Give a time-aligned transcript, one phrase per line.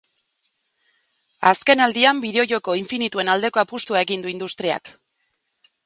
[1.51, 4.95] Azkenaldian bideojoko infinituen aldeko apustua egin du industriak.